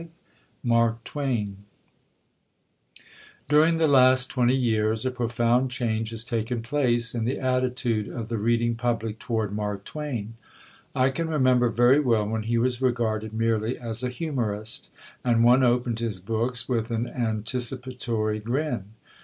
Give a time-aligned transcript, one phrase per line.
[0.01, 0.09] V
[0.63, 1.57] MARK TWAIN
[3.47, 8.27] During the last twenty years, a profound change has taken place in the attitude of
[8.27, 10.37] the reading public toward Mark Twain.
[10.95, 14.89] I can remember very well when he was regarded merely as a humorist,
[15.23, 18.85] and one opened his books with an anticipatory grin.